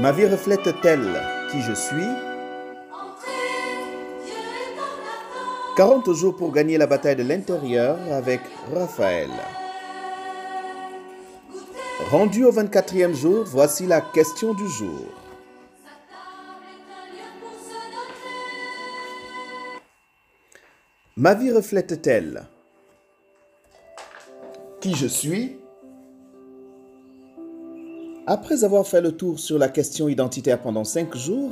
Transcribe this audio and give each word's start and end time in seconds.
Ma 0.00 0.12
vie 0.12 0.26
reflète-t-elle 0.26 1.20
qui 1.50 1.60
je 1.60 1.72
suis 1.72 2.06
40 5.76 6.12
jours 6.12 6.36
pour 6.36 6.52
gagner 6.52 6.78
la 6.78 6.86
bataille 6.86 7.16
de 7.16 7.24
l'intérieur 7.24 7.98
avec 8.12 8.40
Raphaël. 8.72 9.30
Rendu 12.10 12.44
au 12.44 12.52
24e 12.52 13.12
jour, 13.12 13.42
voici 13.44 13.86
la 13.86 14.00
question 14.00 14.54
du 14.54 14.68
jour. 14.68 15.06
Ma 21.16 21.34
vie 21.34 21.50
reflète-t-elle 21.50 22.46
qui 24.80 24.94
je 24.94 25.08
suis? 25.08 25.58
Après 28.30 28.62
avoir 28.62 28.86
fait 28.86 29.00
le 29.00 29.12
tour 29.12 29.38
sur 29.38 29.56
la 29.56 29.70
question 29.70 30.06
identitaire 30.06 30.60
pendant 30.60 30.84
cinq 30.84 31.16
jours, 31.16 31.50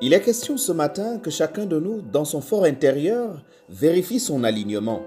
il 0.00 0.14
est 0.14 0.20
question 0.20 0.56
ce 0.56 0.70
matin 0.70 1.18
que 1.18 1.28
chacun 1.28 1.66
de 1.66 1.80
nous, 1.80 2.02
dans 2.02 2.24
son 2.24 2.40
fort 2.40 2.62
intérieur, 2.62 3.42
vérifie 3.68 4.20
son 4.20 4.44
alignement. 4.44 5.02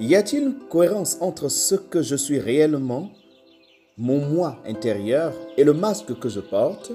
Y 0.00 0.16
a-t-il 0.16 0.42
une 0.42 0.58
cohérence 0.68 1.16
entre 1.20 1.48
ce 1.48 1.76
que 1.76 2.02
je 2.02 2.16
suis 2.16 2.40
réellement, 2.40 3.10
mon 3.96 4.18
moi 4.18 4.58
intérieur 4.66 5.32
et 5.56 5.62
le 5.62 5.74
masque 5.74 6.18
que 6.18 6.28
je 6.28 6.40
porte? 6.40 6.90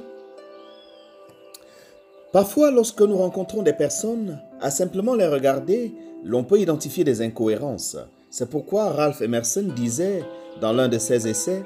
Parfois, 2.34 2.70
lorsque 2.70 3.02
nous 3.02 3.16
rencontrons 3.16 3.64
des 3.64 3.72
personnes, 3.72 4.42
à 4.60 4.72
simplement 4.72 5.16
les 5.16 5.28
regarder, 5.28 5.94
l'on 6.26 6.44
peut 6.44 6.60
identifier 6.60 7.06
des 7.06 7.22
incohérences. 7.22 7.96
C'est 8.30 8.50
pourquoi 8.50 8.90
Ralph 8.90 9.22
Emerson 9.22 9.70
disait 9.74 10.26
dans 10.60 10.74
l'un 10.74 10.90
de 10.90 10.98
ses 10.98 11.30
essais, 11.30 11.64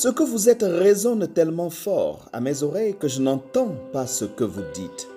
Ce 0.00 0.06
que 0.06 0.22
vous 0.22 0.48
êtes 0.48 0.62
résonne 0.62 1.26
tellement 1.26 1.70
fort 1.70 2.28
à 2.32 2.40
mes 2.40 2.62
oreilles 2.62 2.94
que 2.94 3.08
je 3.08 3.20
n'entends 3.20 3.74
pas 3.92 4.06
ce 4.06 4.24
que 4.24 4.44
vous 4.44 4.62
dites. 4.72 5.08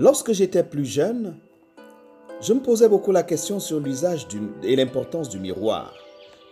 Lorsque 0.00 0.32
j'étais 0.32 0.62
plus 0.62 0.86
jeune, 0.86 1.36
je 2.40 2.54
me 2.54 2.60
posais 2.60 2.88
beaucoup 2.88 3.12
la 3.12 3.22
question 3.22 3.60
sur 3.60 3.78
l'usage 3.78 4.26
et 4.62 4.74
l'importance 4.74 5.28
du 5.28 5.38
miroir, 5.38 5.92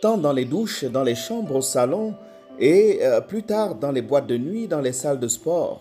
tant 0.03 0.19
dans 0.19 0.35
les 0.35 0.45
douches, 0.45 0.85
dans 0.85 1.05
les 1.05 1.15
chambres, 1.15 1.57
au 1.57 1.63
salon 1.63 2.15
et 2.61 2.99
euh, 3.01 3.23
plus 3.23 3.45
tard 3.45 3.77
dans 3.77 3.91
les 3.91 4.03
boîtes 4.03 4.27
de 4.27 4.37
nuit, 4.37 4.69
dans 4.69 4.83
les 4.83 4.93
salles 4.93 5.21
de 5.21 5.29
sport. 5.29 5.81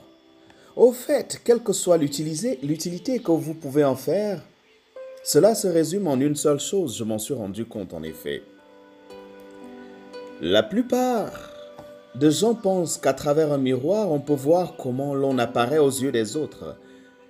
Au 0.78 0.94
fait, 0.94 1.42
quelle 1.44 1.60
que 1.60 1.74
soit 1.74 1.98
l'utilité 1.98 3.20
que 3.20 3.32
vous 3.34 3.56
pouvez 3.56 3.84
en 3.84 3.98
faire, 3.98 4.42
cela 5.22 5.54
se 5.54 5.68
résume 5.68 6.08
en 6.08 6.16
une 6.16 6.38
seule 6.38 6.62
chose, 6.62 6.96
je 6.98 7.04
m'en 7.04 7.20
suis 7.20 7.34
rendu 7.34 7.66
compte 7.66 7.94
en 7.94 8.04
effet. 8.04 8.42
La 10.44 10.64
plupart 10.64 11.30
de 12.16 12.32
gens 12.32 12.56
pensent 12.56 12.98
qu'à 12.98 13.14
travers 13.14 13.52
un 13.52 13.60
miroir, 13.60 14.12
on 14.12 14.20
peut 14.20 14.34
voir 14.34 14.76
comment 14.76 15.14
l'on 15.14 15.38
apparaît 15.38 15.78
aux 15.78 15.92
yeux 15.92 16.12
des 16.12 16.36
autres. 16.36 16.78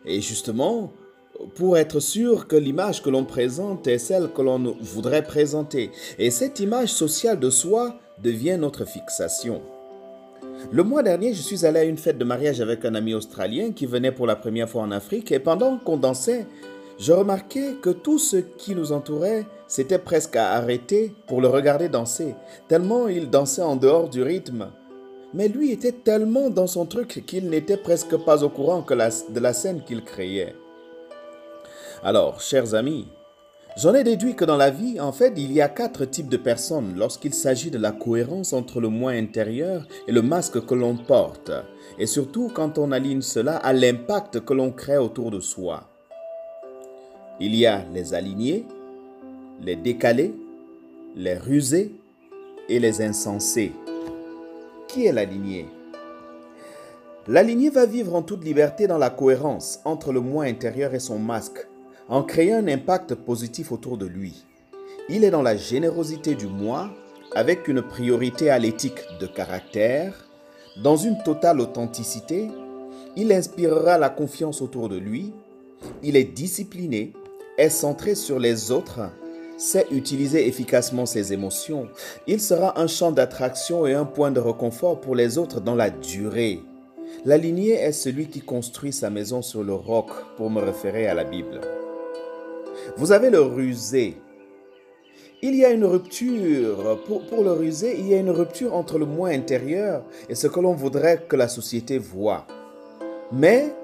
Et 0.05 0.21
justement, 0.21 0.93
pour 1.55 1.77
être 1.77 1.99
sûr 1.99 2.47
que 2.47 2.55
l'image 2.55 3.03
que 3.03 3.09
l'on 3.09 3.25
présente 3.25 3.85
est 3.85 3.97
celle 3.97 4.29
que 4.29 4.41
l'on 4.41 4.77
voudrait 4.79 5.23
présenter. 5.23 5.91
Et 6.19 6.31
cette 6.31 6.61
image 6.61 6.93
sociale 6.93 7.37
de 7.37 7.49
soi 7.49 7.99
devient 8.23 8.55
notre 8.57 8.85
fixation. 8.85 9.61
Le 10.71 10.83
mois 10.83 11.03
dernier, 11.03 11.33
je 11.33 11.41
suis 11.41 11.65
allé 11.65 11.81
à 11.81 11.83
une 11.83 11.97
fête 11.97 12.17
de 12.17 12.23
mariage 12.23 12.61
avec 12.61 12.85
un 12.85 12.95
ami 12.95 13.13
australien 13.13 13.73
qui 13.73 13.87
venait 13.87 14.13
pour 14.13 14.25
la 14.25 14.37
première 14.37 14.69
fois 14.69 14.83
en 14.83 14.91
Afrique 14.91 15.33
et 15.33 15.39
pendant 15.39 15.77
qu'on 15.79 15.97
dansait, 15.97 16.47
je 16.97 17.11
remarquais 17.11 17.73
que 17.81 17.89
tout 17.89 18.19
ce 18.19 18.37
qui 18.37 18.73
nous 18.73 18.93
entourait 18.93 19.45
s'était 19.71 19.99
presque 19.99 20.35
arrêté 20.35 21.15
pour 21.27 21.39
le 21.39 21.47
regarder 21.47 21.87
danser, 21.87 22.35
tellement 22.67 23.07
il 23.07 23.29
dansait 23.29 23.61
en 23.61 23.77
dehors 23.77 24.09
du 24.09 24.21
rythme. 24.21 24.67
Mais 25.33 25.47
lui 25.47 25.71
était 25.71 25.93
tellement 25.93 26.49
dans 26.49 26.67
son 26.67 26.85
truc 26.85 27.23
qu'il 27.25 27.49
n'était 27.49 27.77
presque 27.77 28.17
pas 28.17 28.43
au 28.43 28.49
courant 28.49 28.85
de 28.85 29.39
la 29.39 29.53
scène 29.53 29.81
qu'il 29.85 30.03
créait. 30.03 30.55
Alors, 32.03 32.41
chers 32.41 32.75
amis, 32.75 33.07
j'en 33.77 33.93
ai 33.93 34.03
déduit 34.03 34.35
que 34.35 34.43
dans 34.43 34.57
la 34.57 34.71
vie, 34.71 34.99
en 34.99 35.13
fait, 35.13 35.31
il 35.37 35.53
y 35.53 35.61
a 35.61 35.69
quatre 35.69 36.03
types 36.03 36.27
de 36.27 36.35
personnes 36.35 36.95
lorsqu'il 36.97 37.33
s'agit 37.33 37.71
de 37.71 37.77
la 37.77 37.93
cohérence 37.93 38.51
entre 38.51 38.81
le 38.81 38.89
moi 38.89 39.11
intérieur 39.11 39.87
et 40.05 40.11
le 40.11 40.21
masque 40.21 40.65
que 40.65 40.75
l'on 40.75 40.97
porte, 40.97 41.53
et 41.97 42.07
surtout 42.07 42.51
quand 42.53 42.77
on 42.77 42.91
aligne 42.91 43.21
cela 43.21 43.55
à 43.55 43.71
l'impact 43.71 44.41
que 44.41 44.53
l'on 44.53 44.73
crée 44.73 44.97
autour 44.97 45.31
de 45.31 45.39
soi. 45.39 45.85
Il 47.39 47.55
y 47.55 47.65
a 47.65 47.85
les 47.93 48.13
alignés, 48.13 48.65
les 49.63 49.75
décalés, 49.75 50.33
les 51.15 51.35
rusés 51.35 51.91
et 52.67 52.79
les 52.79 53.01
insensés. 53.01 53.71
Qui 54.87 55.05
est 55.05 55.11
l'aligné? 55.11 55.67
L'aligné 57.27 57.69
va 57.69 57.85
vivre 57.85 58.15
en 58.15 58.23
toute 58.23 58.43
liberté 58.43 58.87
dans 58.87 58.97
la 58.97 59.11
cohérence 59.11 59.79
entre 59.85 60.11
le 60.11 60.19
moi 60.19 60.45
intérieur 60.45 60.95
et 60.95 60.99
son 60.99 61.19
masque, 61.19 61.67
en 62.09 62.23
créant 62.23 62.57
un 62.57 62.67
impact 62.67 63.13
positif 63.13 63.71
autour 63.71 63.97
de 63.97 64.07
lui. 64.07 64.43
Il 65.09 65.23
est 65.23 65.29
dans 65.29 65.43
la 65.43 65.55
générosité 65.55 66.33
du 66.33 66.47
moi, 66.47 66.89
avec 67.35 67.67
une 67.67 67.83
priorité 67.83 68.49
à 68.49 68.57
l'éthique 68.57 69.01
de 69.19 69.27
caractère, 69.27 70.27
dans 70.81 70.97
une 70.97 71.21
totale 71.21 71.61
authenticité, 71.61 72.49
il 73.15 73.31
inspirera 73.31 73.99
la 73.99 74.09
confiance 74.09 74.61
autour 74.61 74.89
de 74.89 74.97
lui, 74.97 75.31
il 76.01 76.15
est 76.15 76.23
discipliné, 76.23 77.13
est 77.57 77.69
centré 77.69 78.15
sur 78.15 78.39
les 78.39 78.71
autres, 78.71 79.01
sait 79.61 79.85
utiliser 79.91 80.47
efficacement 80.47 81.05
ses 81.05 81.33
émotions, 81.33 81.87
il 82.25 82.41
sera 82.41 82.79
un 82.81 82.87
champ 82.87 83.11
d'attraction 83.11 83.85
et 83.85 83.93
un 83.93 84.05
point 84.05 84.31
de 84.31 84.39
réconfort 84.39 84.99
pour 84.99 85.15
les 85.15 85.37
autres 85.37 85.61
dans 85.61 85.75
la 85.75 85.91
durée. 85.91 86.61
La 87.25 87.37
lignée 87.37 87.73
est 87.73 87.91
celui 87.91 88.27
qui 88.27 88.41
construit 88.41 88.91
sa 88.91 89.11
maison 89.11 89.43
sur 89.43 89.63
le 89.63 89.73
roc, 89.73 90.09
pour 90.35 90.49
me 90.49 90.59
référer 90.59 91.05
à 91.07 91.13
la 91.13 91.23
Bible. 91.23 91.61
Vous 92.97 93.11
avez 93.11 93.29
le 93.29 93.41
rusé. 93.41 94.17
Il 95.43 95.55
y 95.55 95.63
a 95.63 95.69
une 95.69 95.85
rupture, 95.85 96.99
pour, 97.05 97.27
pour 97.27 97.43
le 97.43 97.51
rusé, 97.51 97.95
il 97.99 98.07
y 98.07 98.15
a 98.15 98.17
une 98.17 98.31
rupture 98.31 98.73
entre 98.73 98.97
le 98.97 99.05
moi 99.05 99.29
intérieur 99.29 100.03
et 100.27 100.33
ce 100.33 100.47
que 100.47 100.59
l'on 100.59 100.73
voudrait 100.73 101.25
que 101.27 101.35
la 101.35 101.47
société 101.47 101.99
voit. 101.99 102.47
Mais 103.31 103.75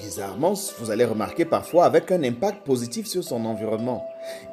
bizarrement, 0.00 0.54
vous 0.78 0.90
allez 0.90 1.04
remarquer 1.04 1.44
parfois 1.44 1.84
avec 1.84 2.10
un 2.10 2.22
impact 2.22 2.64
positif 2.64 3.06
sur 3.06 3.22
son 3.22 3.44
environnement. 3.44 4.04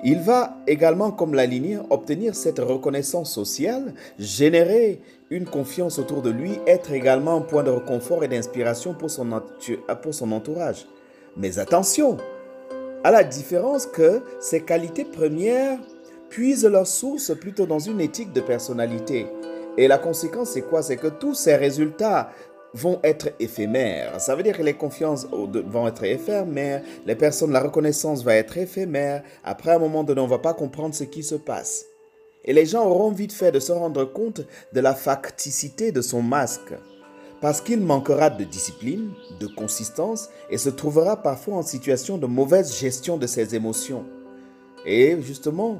Il 0.04 0.20
va 0.20 0.58
également, 0.68 1.12
comme 1.12 1.34
la 1.34 1.46
lignée, 1.46 1.80
obtenir 1.90 2.36
cette 2.36 2.60
reconnaissance 2.60 3.34
sociale, 3.34 3.94
générer 4.20 5.02
une 5.30 5.46
confiance 5.46 6.00
autour 6.00 6.22
de 6.22 6.30
lui, 6.30 6.60
être 6.68 6.92
également 6.92 7.38
un 7.38 7.42
point 7.42 7.64
de 7.64 7.70
réconfort 7.70 8.24
et 8.24 8.28
d'inspiration 8.28 8.94
pour 8.94 9.10
son, 9.10 9.42
pour 10.02 10.14
son 10.14 10.32
entourage. 10.32 10.86
Mais 11.38 11.60
attention, 11.60 12.18
à 13.04 13.12
la 13.12 13.24
différence 13.24 13.86
que 13.86 14.22
ces 14.40 14.62
qualités 14.62 15.06
premières 15.06 15.80
puisent 16.30 16.66
leur 16.66 16.88
source 16.88 17.34
plutôt 17.40 17.66
dans 17.66 17.80
une 17.80 18.02
éthique 18.02 18.34
de 18.34 18.42
personnalité. 18.42 19.28
Et 19.78 19.88
la 19.88 19.98
conséquence, 19.98 20.50
c'est 20.50 20.64
quoi? 20.64 20.82
C'est 20.82 20.98
que 20.98 21.08
tous 21.08 21.36
ces 21.36 21.56
résultats 21.56 22.32
vont 22.78 23.00
être 23.04 23.30
éphémères. 23.40 24.22
Ça 24.22 24.36
veut 24.36 24.44
dire 24.44 24.56
que 24.56 24.64
les 24.64 24.76
confiances 24.76 25.28
vont 25.32 25.88
être 25.88 26.04
éphémères, 26.04 26.84
les 27.06 27.16
personnes, 27.16 27.52
la 27.52 27.60
reconnaissance 27.60 28.24
va 28.24 28.36
être 28.36 28.58
éphémère. 28.58 29.24
Après 29.44 29.72
un 29.72 29.80
moment 29.80 30.04
donné, 30.04 30.22
on 30.22 30.26
ne 30.26 30.30
va 30.30 30.38
pas 30.38 30.54
comprendre 30.54 30.94
ce 30.94 31.04
qui 31.04 31.24
se 31.24 31.36
passe. 31.36 31.86
Et 32.46 32.54
les 32.54 32.66
gens 32.66 32.86
auront 32.86 33.12
vite 33.12 33.34
fait 33.34 33.52
de 33.52 33.60
se 33.60 33.72
rendre 33.72 34.06
compte 34.06 34.42
de 34.74 34.80
la 34.80 34.94
facticité 34.94 35.92
de 35.92 36.02
son 36.02 36.22
masque. 36.22 36.74
Parce 37.42 37.62
qu'il 37.62 37.82
manquera 37.82 38.30
de 38.30 38.44
discipline, 38.44 39.12
de 39.40 39.48
consistance 39.48 40.30
et 40.50 40.58
se 40.58 40.70
trouvera 40.70 41.22
parfois 41.22 41.56
en 41.56 41.64
situation 41.64 42.18
de 42.18 42.28
mauvaise 42.28 42.80
gestion 42.80 43.18
de 43.18 43.28
ses 43.28 43.56
émotions. 43.56 44.06
Et 44.86 45.20
justement, 45.22 45.80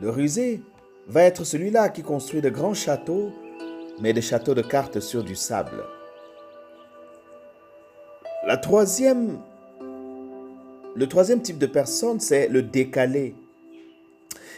le 0.00 0.10
rusé 0.10 0.60
va 1.08 1.22
être 1.22 1.44
celui-là 1.44 1.88
qui 1.88 2.02
construit 2.02 2.40
de 2.40 2.50
grands 2.50 2.74
châteaux, 2.74 3.30
mais 4.00 4.12
des 4.12 4.22
châteaux 4.22 4.54
de 4.54 4.62
cartes 4.62 5.00
sur 5.00 5.24
du 5.24 5.34
sable. 5.34 5.84
La 8.44 8.56
troisième, 8.56 9.38
le 10.96 11.06
troisième 11.06 11.42
type 11.42 11.58
de 11.58 11.66
personne, 11.66 12.18
c'est 12.18 12.48
le 12.48 12.62
décalé. 12.62 13.36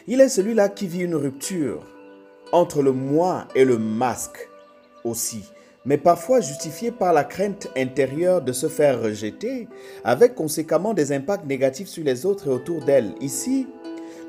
Il 0.07 0.23
est 0.23 0.31
celui-là 0.31 0.71
qui 0.71 0.87
vit 0.87 1.03
une 1.03 1.15
rupture 1.15 1.83
entre 2.51 2.81
le 2.81 2.93
moi 2.93 3.47
et 3.55 3.67
le 3.67 3.77
masque 3.77 4.49
aussi, 5.05 5.43
mais 5.85 5.99
parfois 5.99 6.41
justifié 6.41 6.93
par 6.93 7.13
la 7.13 7.25
crainte 7.25 7.69
intérieure 7.77 8.41
de 8.41 8.53
se 8.53 8.69
faire 8.69 9.03
rejeter, 9.03 9.69
avec 10.03 10.35
conséquemment 10.35 10.95
des 10.95 11.13
impacts 11.13 11.45
négatifs 11.45 11.89
sur 11.89 12.05
les 12.05 12.25
autres 12.25 12.47
et 12.47 12.51
autour 12.51 12.83
d'elle. 12.87 13.13
Ici, 13.21 13.67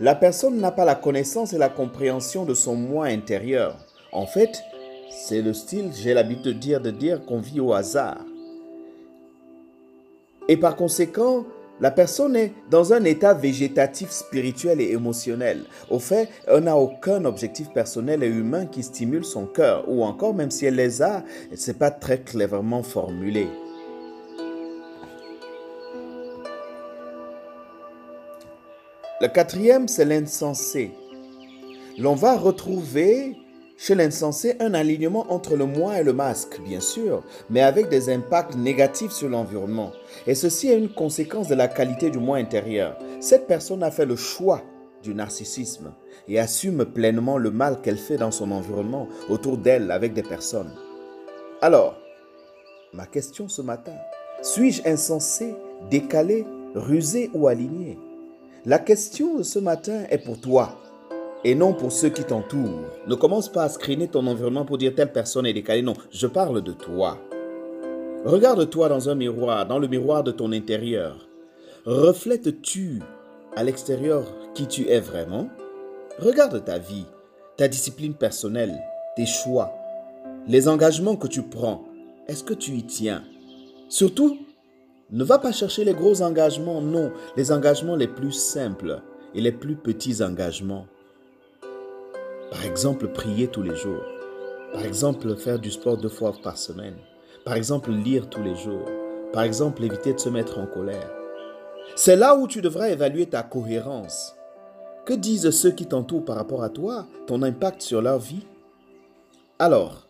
la 0.02 0.16
personne 0.16 0.58
n'a 0.58 0.72
pas 0.72 0.84
la 0.84 0.96
connaissance 0.96 1.54
et 1.54 1.58
la 1.58 1.70
compréhension 1.70 2.44
de 2.44 2.54
son 2.54 2.76
moi 2.76 3.06
intérieur. 3.06 3.78
En 4.12 4.26
fait, 4.26 4.62
c'est 5.10 5.42
le 5.42 5.54
style, 5.54 5.92
j'ai 5.96 6.14
l'habitude 6.14 6.44
de 6.44 6.52
dire, 6.52 6.82
de 6.82 6.92
dire 6.92 7.26
qu'on 7.26 7.40
vit 7.40 7.62
au 7.62 7.72
hasard. 7.72 8.18
Et 10.48 10.58
par 10.58 10.76
conséquent, 10.76 11.46
La 11.82 11.92
personne 11.92 12.38
est 12.38 12.54
dans 12.70 12.94
un 12.94 13.04
état 13.04 13.34
végétatif, 13.34 14.10
spirituel 14.10 14.80
et 14.80 14.92
émotionnel. 14.92 15.66
Au 15.90 16.00
fait, 16.00 16.30
elle 16.48 16.64
n'a 16.64 16.78
aucun 16.78 17.26
objectif 17.26 17.70
personnel 17.72 18.24
et 18.24 18.28
humain 18.28 18.66
qui 18.66 18.82
stimule 18.82 19.26
son 19.26 19.46
cœur, 19.46 19.84
ou 19.90 20.04
encore 20.06 20.34
même 20.34 20.52
si 20.52 20.66
elle 20.66 20.76
les 20.76 21.02
a, 21.02 21.24
ce 21.54 21.72
n'est 21.72 21.78
pas 21.78 21.92
très 21.92 22.20
clairement 22.20 22.82
formulé. 22.82 23.48
Le 29.20 29.28
quatrième, 29.28 29.90
c'est 29.90 30.06
l'insensé. 30.06 30.92
L'on 31.98 32.16
va 32.16 32.38
retrouver 32.38 33.36
chez 33.78 33.96
l'insensé 33.96 34.56
un 34.60 34.74
alignement 34.74 35.26
entre 35.30 35.56
le 35.56 35.66
moi 35.66 36.00
et 36.00 36.04
le 36.04 36.14
masque, 36.14 36.62
bien 36.62 36.80
sûr, 36.80 37.24
mais 37.50 37.62
avec 37.62 37.90
des 37.90 38.10
impacts 38.10 38.56
négatifs 38.56 39.12
sur 39.12 39.30
l'environnement. 39.30 39.92
Et 40.28 40.36
ceci 40.36 40.70
est 40.70 40.78
une 40.78 40.94
conséquence 40.94 41.48
de 41.48 41.56
la 41.56 41.68
qualité 41.68 42.10
du 42.10 42.20
moi 42.20 42.38
intérieur. 42.38 42.98
Cette 43.20 43.48
personne 43.48 43.84
a 43.84 43.92
fait 43.92 44.06
le 44.06 44.16
choix 44.16 44.62
du 45.04 45.14
narcissisme 45.14 45.94
et 46.28 46.40
assume 46.40 46.86
pleinement 46.86 47.38
le 47.38 47.52
mal 47.52 47.82
qu'elle 47.82 47.98
fait 47.98 48.18
dans 48.18 48.32
son 48.32 48.52
environnement, 48.52 49.08
autour 49.30 49.58
d'elle, 49.58 49.92
avec 49.92 50.14
des 50.14 50.24
personnes. 50.24 50.72
Alors, 51.62 51.98
ma 52.94 53.06
question 53.06 53.48
ce 53.48 53.62
matin, 53.62 53.96
suis-je 54.42 54.88
insensé, 54.88 55.54
décalé, 55.90 56.46
rusé 56.74 57.30
ou 57.34 57.48
aligné? 57.48 58.00
La 58.66 58.80
question 58.80 59.36
de 59.36 59.44
ce 59.44 59.60
matin 59.60 60.06
est 60.10 60.18
pour 60.18 60.40
toi 60.40 60.80
et 61.46 61.54
non 61.54 61.74
pour 61.74 61.92
ceux 61.92 62.10
qui 62.10 62.24
t'entourent. 62.24 62.90
Ne 63.08 63.14
commence 63.14 63.50
pas 63.50 63.64
à 63.64 63.70
screener 63.70 64.08
ton 64.08 64.26
environnement 64.26 64.66
pour 64.66 64.80
dire 64.80 64.96
telle 64.96 65.12
personne 65.12 65.46
est 65.46 65.54
décalée. 65.54 65.84
Non, 65.84 65.94
je 66.10 66.26
parle 66.26 66.64
de 66.64 66.72
toi. 66.72 67.20
Regarde-toi 68.26 68.90
dans 68.90 69.10
un 69.10 69.16
miroir, 69.16 69.68
dans 69.68 69.78
le 69.78 69.88
miroir 69.88 70.24
de 70.24 70.32
ton 70.32 70.52
intérieur. 70.52 71.30
Reflètes-tu 71.86 73.00
à 73.56 73.64
l'extérieur 73.64 74.24
qui 74.56 74.66
tu 74.66 74.90
es 74.90 75.00
vraiment? 75.00 75.50
Regarde 76.18 76.66
ta 76.66 76.80
vie, 76.80 77.06
ta 77.58 77.68
discipline 77.68 78.16
personnelle, 78.16 78.82
tes 79.16 79.28
choix, 79.28 79.72
les 80.48 80.68
engagements 80.68 81.16
que 81.16 81.28
tu 81.28 81.44
prends. 81.44 81.86
Est-ce 82.28 82.44
que 82.44 82.56
tu 82.56 82.72
y 82.72 82.84
tiens? 82.84 83.24
Surtout, 83.88 84.40
ne 85.12 85.24
va 85.24 85.38
pas 85.38 85.52
chercher 85.52 85.86
les 85.86 85.94
gros 85.94 86.24
engagements, 86.24 86.82
non, 86.82 87.12
les 87.38 87.52
engagements 87.52 87.96
les 87.96 88.08
plus 88.08 88.32
simples 88.32 89.04
et 89.36 89.42
les 89.42 89.52
plus 89.52 89.76
petits 89.76 90.24
engagements. 90.24 90.88
Par 92.56 92.64
exemple, 92.64 93.10
prier 93.10 93.50
tous 93.50 93.64
les 93.64 93.76
jours. 93.76 94.06
Par 94.72 94.86
exemple, 94.86 95.36
faire 95.36 95.60
du 95.60 95.70
sport 95.72 95.98
deux 95.98 96.08
fois 96.08 96.34
par 96.42 96.58
semaine. 96.58 96.96
Par 97.44 97.56
exemple, 97.56 97.92
lire 97.92 98.30
tous 98.30 98.42
les 98.42 98.56
jours. 98.56 98.86
Par 99.34 99.44
exemple, 99.44 99.84
éviter 99.84 100.14
de 100.14 100.20
se 100.20 100.30
mettre 100.30 100.58
en 100.58 100.66
colère. 100.66 101.12
C'est 101.98 102.16
là 102.16 102.34
où 102.38 102.48
tu 102.48 102.62
devras 102.62 102.88
évaluer 102.88 103.26
ta 103.26 103.44
cohérence. 103.44 104.36
Que 105.06 105.14
disent 105.14 105.50
ceux 105.50 105.72
qui 105.72 105.86
t'entourent 105.86 106.24
par 106.24 106.38
rapport 106.38 106.64
à 106.64 106.70
toi, 106.70 107.08
ton 107.28 107.44
impact 107.44 107.82
sur 107.82 108.02
leur 108.02 108.20
vie? 108.20 108.48
Alors, 109.60 110.08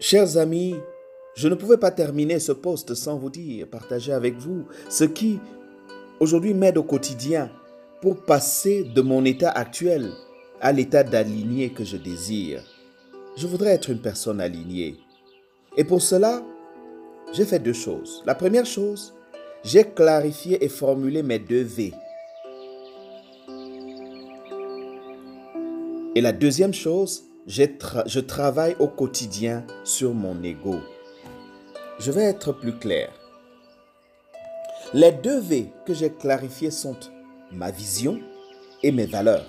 chers 0.00 0.38
amis, 0.38 0.74
je 1.34 1.48
ne 1.48 1.54
pouvais 1.54 1.76
pas 1.76 1.90
terminer 1.90 2.38
ce 2.38 2.52
poste 2.52 2.94
sans 2.94 3.18
vous 3.18 3.30
dire, 3.30 3.68
partager 3.68 4.14
avec 4.14 4.38
vous 4.38 4.64
ce 4.88 5.04
qui 5.04 5.38
aujourd'hui 6.18 6.54
m'aide 6.54 6.78
au 6.78 6.82
quotidien 6.82 7.50
pour 8.02 8.24
passer 8.24 8.82
de 8.82 9.00
mon 9.00 9.24
état 9.24 9.50
actuel 9.50 10.10
à 10.60 10.72
l'état 10.72 11.04
d'aligné 11.04 11.70
que 11.70 11.84
je 11.84 11.96
désire. 11.96 12.64
Je 13.36 13.46
voudrais 13.46 13.70
être 13.70 13.90
une 13.90 14.02
personne 14.02 14.40
alignée. 14.40 14.96
Et 15.76 15.84
pour 15.84 16.02
cela, 16.02 16.42
j'ai 17.32 17.44
fait 17.44 17.60
deux 17.60 17.72
choses. 17.72 18.22
La 18.26 18.34
première 18.34 18.66
chose, 18.66 19.14
j'ai 19.62 19.84
clarifié 19.84 20.64
et 20.64 20.68
formulé 20.68 21.22
mes 21.22 21.38
deux 21.38 21.62
V. 21.62 21.94
Et 26.16 26.20
la 26.20 26.32
deuxième 26.32 26.74
chose, 26.74 27.22
je 27.46 28.20
travaille 28.20 28.74
au 28.80 28.88
quotidien 28.88 29.64
sur 29.84 30.12
mon 30.12 30.42
ego. 30.42 30.80
Je 32.00 32.10
vais 32.10 32.24
être 32.24 32.52
plus 32.52 32.76
clair. 32.76 33.10
Les 34.92 35.12
deux 35.12 35.38
V 35.38 35.70
que 35.86 35.94
j'ai 35.94 36.10
clarifiés 36.10 36.72
sont 36.72 36.96
ma 37.54 37.70
vision 37.70 38.18
et 38.82 38.92
mes 38.92 39.06
valeurs. 39.06 39.46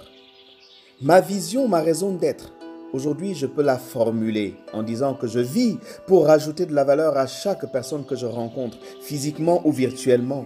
Ma 1.02 1.22
vision, 1.22 1.68
ma 1.68 1.82
raison 1.82 2.14
d'être. 2.14 2.54
Aujourd'hui, 2.94 3.34
je 3.34 3.48
peux 3.48 3.64
la 3.64 3.78
formuler 3.78 4.56
en 4.72 4.84
disant 4.84 5.16
que 5.16 5.26
je 5.26 5.40
vis 5.40 5.80
pour 6.06 6.28
rajouter 6.28 6.66
de 6.66 6.76
la 6.76 6.84
valeur 6.84 7.18
à 7.18 7.26
chaque 7.26 7.72
personne 7.72 8.06
que 8.06 8.16
je 8.16 8.28
rencontre, 8.28 8.78
physiquement 9.02 9.66
ou 9.66 9.72
virtuellement. 9.72 10.46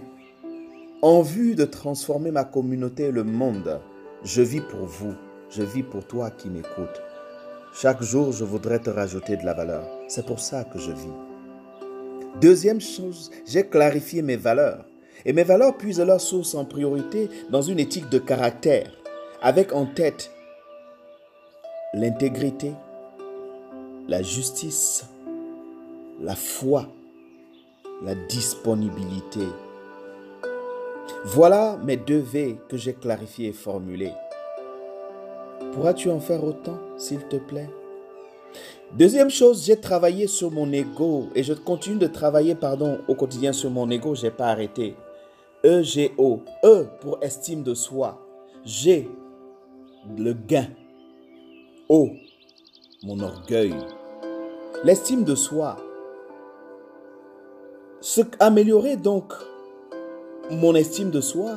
En 1.02 1.20
vue 1.20 1.54
de 1.54 1.64
transformer 1.64 2.30
ma 2.30 2.44
communauté 2.44 3.04
et 3.04 3.12
le 3.12 3.24
monde, 3.24 3.80
je 4.24 4.42
vis 4.42 4.62
pour 4.62 4.86
vous, 4.86 5.14
je 5.50 5.62
vis 5.62 5.82
pour 5.82 6.06
toi 6.06 6.30
qui 6.30 6.48
m'écoutes. 6.48 7.02
Chaque 7.74 8.02
jour, 8.02 8.32
je 8.32 8.44
voudrais 8.44 8.78
te 8.78 8.90
rajouter 8.90 9.36
de 9.36 9.44
la 9.44 9.52
valeur. 9.52 9.84
C'est 10.08 10.24
pour 10.24 10.40
ça 10.40 10.64
que 10.64 10.78
je 10.78 10.90
vis. 10.90 11.12
Deuxième 12.40 12.80
chose, 12.80 13.30
j'ai 13.46 13.66
clarifié 13.66 14.22
mes 14.22 14.36
valeurs. 14.36 14.87
Et 15.24 15.32
mes 15.32 15.44
valeurs 15.44 15.76
puisent 15.76 16.00
leur 16.00 16.20
source 16.20 16.54
en 16.54 16.64
priorité 16.64 17.28
dans 17.50 17.62
une 17.62 17.78
éthique 17.78 18.08
de 18.08 18.18
caractère, 18.18 18.90
avec 19.42 19.72
en 19.72 19.86
tête 19.86 20.30
l'intégrité, 21.94 22.72
la 24.08 24.22
justice, 24.22 25.06
la 26.20 26.34
foi, 26.34 26.86
la 28.04 28.14
disponibilité. 28.14 29.46
Voilà 31.24 31.78
mes 31.84 31.96
deux 31.96 32.18
V 32.18 32.58
que 32.68 32.76
j'ai 32.76 32.94
clarifiés 32.94 33.48
et 33.48 33.52
formulés. 33.52 34.12
Pourras-tu 35.72 36.10
en 36.10 36.20
faire 36.20 36.44
autant, 36.44 36.78
s'il 36.96 37.20
te 37.24 37.36
plaît? 37.36 37.68
Deuxième 38.92 39.30
chose, 39.30 39.64
j'ai 39.66 39.78
travaillé 39.78 40.26
sur 40.26 40.50
mon 40.50 40.72
ego 40.72 41.28
et 41.34 41.42
je 41.42 41.52
continue 41.52 41.98
de 41.98 42.06
travailler, 42.06 42.54
pardon, 42.54 43.00
au 43.08 43.14
quotidien 43.14 43.52
sur 43.52 43.70
mon 43.70 43.90
ego. 43.90 44.14
Je 44.14 44.22
n'ai 44.22 44.30
pas 44.30 44.46
arrêté. 44.46 44.94
E-G-O. 45.64 46.40
E 46.64 46.84
pour 47.00 47.18
estime 47.22 47.62
de 47.62 47.74
soi. 47.74 48.18
G, 48.64 49.08
le 50.16 50.32
gain. 50.32 50.68
O, 51.88 52.10
mon 53.02 53.20
orgueil. 53.20 53.74
L'estime 54.84 55.24
de 55.24 55.34
soi. 55.34 55.76
Améliorer 58.38 58.96
donc 58.96 59.32
mon 60.50 60.74
estime 60.74 61.10
de 61.10 61.20
soi 61.20 61.56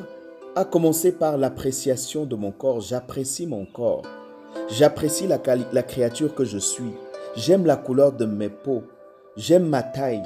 a 0.56 0.66
commencé 0.66 1.12
par 1.12 1.38
l'appréciation 1.38 2.26
de 2.26 2.36
mon 2.36 2.52
corps. 2.52 2.82
J'apprécie 2.82 3.46
mon 3.46 3.66
corps. 3.66 4.02
J'apprécie 4.70 5.28
la 5.28 5.84
créature 5.84 6.34
que 6.34 6.44
je 6.44 6.58
suis. 6.58 6.94
J'aime 7.36 7.66
la 7.66 7.78
couleur 7.78 8.12
de 8.12 8.26
mes 8.26 8.50
peaux. 8.50 8.84
J'aime 9.38 9.68
ma 9.68 9.82
taille, 9.82 10.24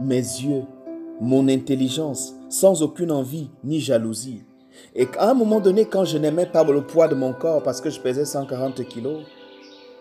mes 0.00 0.16
yeux, 0.16 0.64
mon 1.20 1.48
intelligence 1.48 2.34
sans 2.48 2.82
aucune 2.82 3.10
envie 3.10 3.50
ni 3.64 3.80
jalousie. 3.80 4.42
Et 4.94 5.08
à 5.18 5.30
un 5.30 5.34
moment 5.34 5.60
donné, 5.60 5.86
quand 5.86 6.04
je 6.04 6.18
n'aimais 6.18 6.46
pas 6.46 6.64
le 6.64 6.82
poids 6.82 7.08
de 7.08 7.14
mon 7.14 7.32
corps 7.32 7.62
parce 7.62 7.80
que 7.80 7.90
je 7.90 8.00
pesais 8.00 8.24
140 8.24 8.86
kilos, 8.86 9.24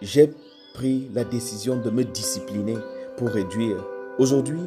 j'ai 0.01 0.33
pris 0.73 1.07
la 1.13 1.23
décision 1.23 1.77
de 1.77 1.89
me 1.89 2.03
discipliner 2.03 2.75
pour 3.17 3.29
réduire. 3.29 3.77
Aujourd'hui, 4.19 4.61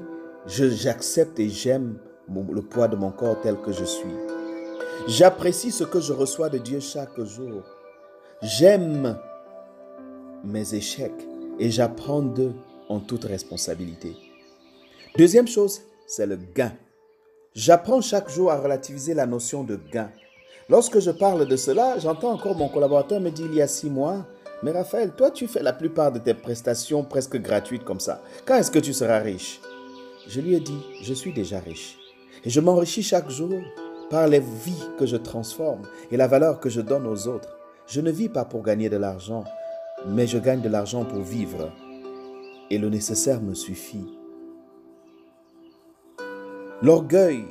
j'accepte 0.47 1.39
et 1.39 1.49
j'aime 1.49 1.99
le 2.29 2.63
poids 2.63 2.89
de 2.89 2.97
mon 2.97 3.11
corps 3.11 3.41
tel 3.43 3.57
que 3.57 3.73
je 3.73 3.85
suis. 3.85 4.15
J'apprécie 5.07 5.71
ce 5.71 5.85
que 5.85 6.01
je 6.01 6.13
reçois 6.13 6.49
de 6.49 6.59
Dieu 6.59 6.81
chaque 6.81 7.21
jour. 7.21 7.63
J'aime 8.43 9.19
mes 10.45 10.75
échecs 10.75 11.27
et 11.59 11.71
j'apprends 11.71 12.23
d'eux 12.23 12.53
en 12.89 13.01
toute 13.01 13.25
responsabilité. 13.25 14.17
Deuxième 15.17 15.49
chose, 15.49 15.81
c'est 16.09 16.27
le 16.27 16.37
gain. 16.37 16.73
J'apprends 17.55 18.01
chaque 18.01 18.31
jour 18.31 18.51
à 18.51 18.59
relativiser 18.59 19.15
la 19.15 19.27
notion 19.27 19.63
de 19.63 19.79
gain. 19.93 20.11
Lorsque 20.69 21.01
je 21.01 21.11
parle 21.11 21.47
de 21.47 21.57
cela, 21.57 21.99
j'entends 21.99 22.33
encore 22.33 22.57
mon 22.57 22.69
collaborateur 22.69 23.21
me 23.21 23.31
dire 23.31 23.47
il 23.47 23.55
y 23.55 23.63
a 23.63 23.69
six 23.69 23.91
mois, 23.91 24.27
mais 24.63 24.73
Raphaël, 24.73 25.13
toi 25.17 25.31
tu 25.31 25.47
fais 25.47 25.63
la 25.63 25.73
plupart 25.73 26.11
de 26.11 26.19
tes 26.19 26.35
prestations 26.35 27.05
presque 27.05 27.37
gratuites 27.37 27.85
comme 27.85 28.01
ça. 28.01 28.23
Quand 28.47 28.57
est-ce 28.57 28.71
que 28.71 28.79
tu 28.79 28.93
seras 28.93 29.19
riche? 29.19 29.61
Je 30.27 30.41
lui 30.41 30.55
ai 30.55 30.61
dit, 30.61 30.81
je 31.03 31.15
suis 31.15 31.33
déjà 31.33 31.61
riche. 31.61 31.99
Et 32.45 32.51
je 32.51 32.61
m'enrichis 32.61 33.03
chaque 33.03 33.29
jour 33.31 33.61
par 34.11 34.29
les 34.29 34.41
vies 34.41 34.89
que 34.99 35.07
je 35.07 35.17
transforme 35.17 35.83
et 36.11 36.17
la 36.17 36.27
valeur 36.27 36.61
que 36.61 36.71
je 36.71 36.81
donne 36.81 37.07
aux 37.07 37.29
autres. 37.29 37.59
Je 37.87 38.01
ne 38.01 38.11
vis 38.11 38.29
pas 38.29 38.45
pour 38.45 38.63
gagner 38.63 38.89
de 38.89 38.97
l'argent, 38.97 39.45
mais 40.07 40.27
je 40.27 40.39
gagne 40.39 40.63
de 40.63 40.69
l'argent 40.69 41.05
pour 41.05 41.21
vivre. 41.21 41.71
Et 42.71 42.79
le 42.79 42.89
nécessaire 42.89 43.41
me 43.41 43.55
suffit. 43.55 44.18
L'orgueil. 46.81 47.45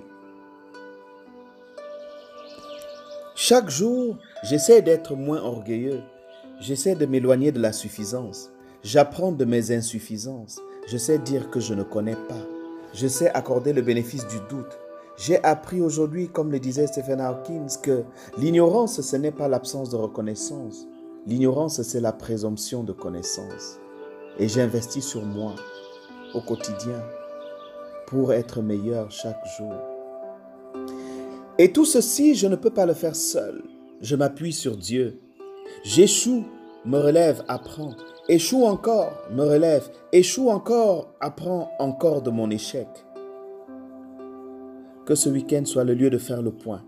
Chaque 3.35 3.69
jour, 3.69 4.15
j'essaie 4.43 4.81
d'être 4.81 5.15
moins 5.15 5.41
orgueilleux. 5.41 5.99
J'essaie 6.61 6.95
de 6.95 7.05
m'éloigner 7.05 7.51
de 7.51 7.59
la 7.59 7.73
suffisance. 7.73 8.51
J'apprends 8.83 9.33
de 9.33 9.43
mes 9.43 9.75
insuffisances. 9.75 10.61
Je 10.87 10.95
sais 10.95 11.19
dire 11.19 11.49
que 11.49 11.59
je 11.59 11.73
ne 11.73 11.83
connais 11.83 12.15
pas. 12.15 12.41
Je 12.93 13.05
sais 13.05 13.29
accorder 13.31 13.73
le 13.73 13.81
bénéfice 13.81 14.25
du 14.27 14.39
doute. 14.49 14.79
J'ai 15.17 15.43
appris 15.43 15.81
aujourd'hui, 15.81 16.29
comme 16.29 16.49
le 16.49 16.61
disait 16.61 16.87
Stephen 16.87 17.19
Hawking, 17.19 17.67
que 17.83 18.03
l'ignorance, 18.37 19.01
ce 19.01 19.15
n'est 19.17 19.33
pas 19.33 19.49
l'absence 19.49 19.89
de 19.89 19.97
reconnaissance. 19.97 20.87
L'ignorance, 21.25 21.81
c'est 21.81 21.99
la 21.99 22.13
présomption 22.13 22.81
de 22.81 22.93
connaissance. 22.93 23.77
Et 24.39 24.47
j'investis 24.47 25.05
sur 25.05 25.23
moi 25.23 25.53
au 26.33 26.39
quotidien 26.39 27.03
pour 28.07 28.33
être 28.33 28.61
meilleur 28.61 29.11
chaque 29.11 29.45
jour. 29.57 29.73
Et 31.59 31.71
tout 31.71 31.85
ceci, 31.85 32.35
je 32.35 32.47
ne 32.47 32.55
peux 32.55 32.69
pas 32.69 32.85
le 32.85 32.93
faire 32.93 33.15
seul. 33.15 33.63
Je 34.01 34.15
m'appuie 34.15 34.53
sur 34.53 34.77
Dieu. 34.77 35.19
J'échoue, 35.83 36.45
me 36.85 36.97
relève, 36.97 37.43
apprends. 37.47 37.95
Échoue 38.29 38.65
encore, 38.65 39.11
me 39.31 39.43
relève. 39.43 39.89
Échoue 40.11 40.49
encore, 40.49 41.13
apprends 41.19 41.71
encore 41.79 42.21
de 42.21 42.29
mon 42.29 42.49
échec. 42.49 42.87
Que 45.05 45.15
ce 45.15 45.29
week-end 45.29 45.63
soit 45.65 45.83
le 45.83 45.93
lieu 45.93 46.09
de 46.09 46.17
faire 46.17 46.41
le 46.41 46.51
point. 46.51 46.83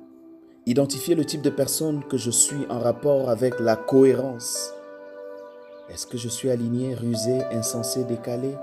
Identifier 0.65 1.15
le 1.15 1.25
type 1.25 1.41
de 1.41 1.49
personne 1.49 2.03
que 2.09 2.17
je 2.17 2.29
suis 2.29 2.65
en 2.69 2.79
rapport 2.79 3.29
avec 3.29 3.59
la 3.59 3.75
cohérence. 3.75 4.71
Est-ce 5.89 6.05
que 6.05 6.17
je 6.17 6.29
suis 6.29 6.49
aligné, 6.49 6.93
rusé, 6.93 7.41
insensé, 7.51 8.03
décalé? 8.03 8.53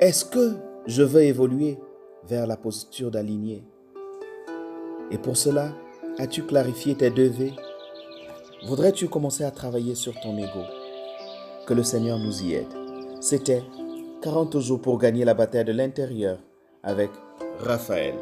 Est-ce 0.00 0.24
que 0.24 0.56
je 0.90 1.04
veux 1.04 1.22
évoluer 1.22 1.78
vers 2.26 2.48
la 2.48 2.56
posture 2.56 3.12
d'aligné 3.12 3.62
Et 5.12 5.18
pour 5.18 5.36
cela, 5.36 5.72
as-tu 6.18 6.42
clarifié 6.42 6.96
tes 6.96 7.10
deux 7.10 7.32
Voudrais-tu 8.66 9.08
commencer 9.08 9.44
à 9.44 9.52
travailler 9.52 9.94
sur 9.94 10.18
ton 10.20 10.36
ego? 10.36 10.64
Que 11.66 11.74
le 11.74 11.84
Seigneur 11.84 12.18
nous 12.18 12.42
y 12.42 12.54
aide. 12.54 12.74
C'était 13.20 13.62
40 14.22 14.58
jours 14.58 14.80
pour 14.80 14.98
gagner 14.98 15.24
la 15.24 15.34
bataille 15.34 15.64
de 15.64 15.72
l'intérieur 15.72 16.38
avec 16.82 17.10
Raphaël. 17.60 18.16